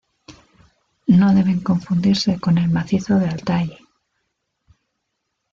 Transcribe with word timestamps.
No 1.19 1.31
deben 1.35 1.59
confundirse 1.61 2.39
con 2.39 2.57
el 2.57 2.71
macizo 2.71 3.19
de 3.19 3.27
Altái. 3.29 3.79